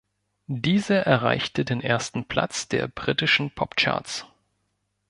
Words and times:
Diese 0.55 0.95
erreichte 0.95 1.63
den 1.63 1.79
ersten 1.79 2.25
Platz 2.25 2.67
der 2.67 2.87
britischen 2.87 3.51
Popcharts. 3.51 4.25